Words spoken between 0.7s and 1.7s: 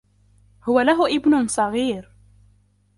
له ابن